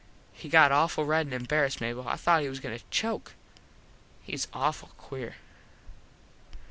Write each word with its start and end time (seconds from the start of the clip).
He 0.33 0.49
got 0.49 0.71
awful 0.71 1.05
red 1.05 1.27
and 1.27 1.33
embarassed 1.35 1.79
Mable. 1.79 2.07
I 2.07 2.15
thought 2.15 2.41
he 2.41 2.49
was 2.49 2.59
goin 2.59 2.75
to 2.75 2.83
choke. 2.89 3.33
Hes 4.25 4.47
awful 4.51 4.89
queer. 4.97 5.35